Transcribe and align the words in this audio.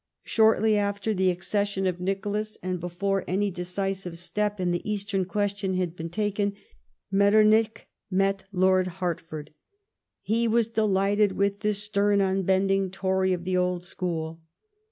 Shortly 0.23 0.77
after 0.79 1.13
the 1.13 1.29
accession 1.29 1.85
of 1.85 2.01
Nicholas, 2.01 2.57
and 2.63 2.79
before 2.79 3.23
any 3.27 3.51
decisive 3.51 4.17
step 4.17 4.59
in 4.59 4.71
the 4.71 4.81
Eastern 4.91 5.25
question 5.25 5.75
had 5.75 5.95
been 5.95 6.09
taken, 6.09 6.53
]\retternich 7.13 7.81
met 8.09 8.45
Lord 8.51 8.87
Hertford. 8.87 9.51
He 10.23 10.47
was 10.47 10.69
delighted 10.69 11.33
with 11.33 11.59
this 11.59 11.83
stern, 11.83 12.19
unbending 12.19 12.89
Tory 12.89 13.31
of 13.31 13.43
the 13.43 13.55
old 13.57 13.83
school. 13.83 14.41